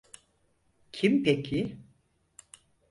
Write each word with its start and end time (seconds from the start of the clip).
Kim 0.91 1.23
peki? 1.23 1.77